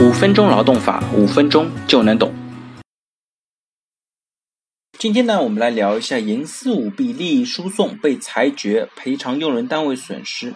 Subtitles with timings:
[0.00, 2.34] 五分钟劳动法，五分钟就能懂。
[4.98, 10.54] 今天呢，我们来聊一下营私舞弊利益输送被裁决赔偿用人单位损失。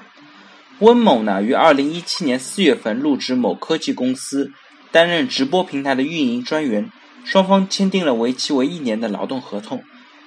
[0.81, 4.51] 温某呢，于二零一七年四月份入职某科技公司，
[4.91, 6.91] 担任直播平台的运营专员。
[7.25, 9.85] 双方签订了为期为一年的劳动合同，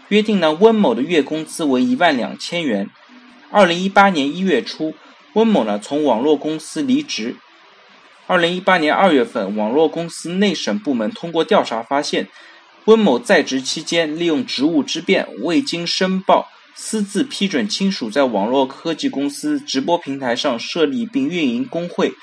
[0.10, 2.90] 约定呢，温某的月工资为一万两千元。
[3.50, 4.94] 二零一八年一月初，
[5.34, 7.36] 温某呢从网络公司离职。
[8.32, 12.30] 二零一八年二月份，网络公司内审部门通过调查发现，
[12.86, 22.14] 温某在职期间利用职务之便，未经申报，私自批准亲属在网络科技公司直播平台上设立并运营工会，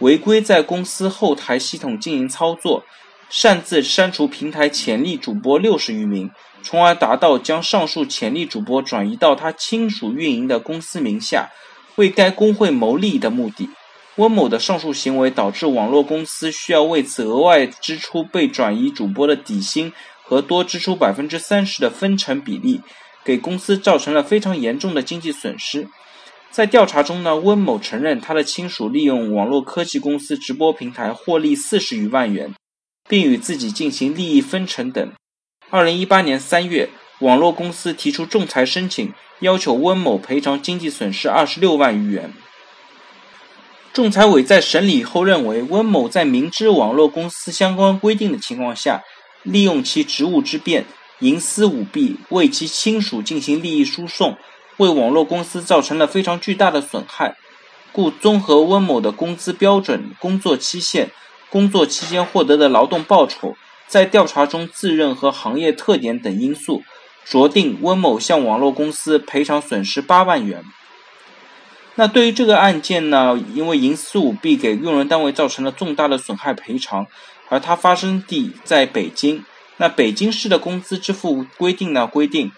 [0.00, 2.84] 违规在公司后台系统进行操作，
[3.30, 6.30] 擅自删除平台潜力主播六十余名，
[6.62, 11.48] 从而达到将上述潜力主播转移到他亲属运营的公司名下，
[11.94, 13.70] 为该工会谋利的目的。
[14.18, 22.80] 温某的上述行为导致网络公司需要为此额外支出被转移主播的底薪和多支出百分之三十的分成比例，
[23.24, 25.86] 给公司造成了非常严重的经济损失。
[26.50, 32.52] 在调查中呢，温某承认他的亲属利用网络科技公司直播平台获利四十余万元，
[33.08, 35.12] 并与自己进行利益分成等。
[35.70, 36.88] 二零一八年三月，
[37.20, 42.32] 网络公司提出仲裁申请，要求温某赔偿经济损失二十六万余元。
[43.98, 49.02] 仲裁委在审理后认为，温某在明知网络公司相关规定的情况下，
[49.42, 50.84] 利用其职务之便，
[51.18, 54.36] 营私舞弊，为其亲属进行利益输送，
[54.76, 57.36] 为网络公司造成了非常巨大的损害。
[57.90, 61.10] 故综合温某的工资标准、工作期限、
[61.50, 63.56] 工作期间获得的劳动报酬，
[63.88, 66.84] 在调查中自认和行业特点等因素，
[67.26, 70.62] 酌定温某向网络公司赔偿损失八万元。
[71.98, 77.08] 那对于这个案件呢，因为营私舞弊给用人单位造成了重大的损害赔偿，
[77.48, 79.44] 而它发生地在北京。
[79.78, 82.52] 那北京市的工资支付规定呢，规定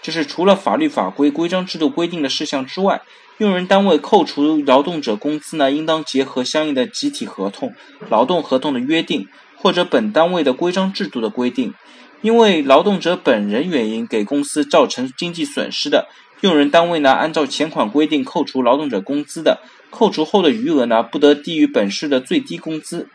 [0.00, 3.02] 就是除了法律法规、规章制度规定的事项之外，
[3.38, 7.74] 用人单位扣除劳动者工资呢，应当结合相应的集体合同、
[8.08, 9.26] 劳动合同的约定，
[9.56, 11.74] 或者本单位的规章制度的规定。
[12.22, 16.06] 因为劳动者本人原因给公司造成经济损失的。
[16.40, 23.08] 用人单位呢，按照前款规定扣除劳动者工资的，扣除后的余额呢，不得低于本市的最低工资。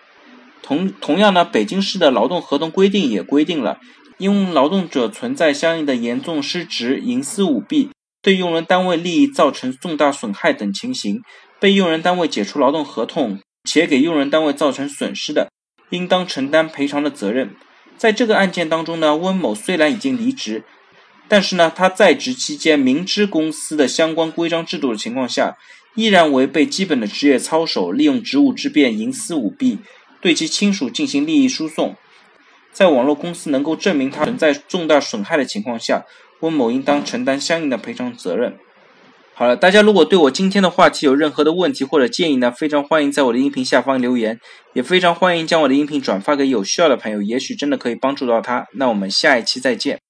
[0.62, 3.80] 同同样呢，北京市的劳动合同规定也规定了，
[4.18, 7.90] 因劳动者存在相应的严重失职、营私舞弊，
[8.22, 11.22] 对用人单位利益造成重大损害等情形，
[11.60, 15.50] 被用人单位解除劳动合同且给用人单位造成损失的，
[15.92, 17.56] 应当承担赔偿的责任。
[17.98, 20.64] 在这个案件当中呢，温某虽然已经离职。
[21.30, 25.56] 但是呢，他在职期间明知公司的相关规章制度的情况下，
[25.96, 29.78] 依然违背基本的职业操守，利用职务之便营私舞弊，
[30.20, 31.96] 对其亲属进行利益输送。
[32.74, 36.06] 在网络公司能够证明他存在重大损害的情况下，
[36.42, 38.58] 温某应当承担相应的赔偿责任。
[39.34, 44.40] 好了，大家如果对我今天的话题有任何的问题或者建议呢，非常欢迎在我的音频下方留言，
[44.74, 48.68] 也非常欢迎将我的音频转发给有需要的朋友，也许真的可以帮助到他。
[48.74, 50.09] 那我们下一期再见。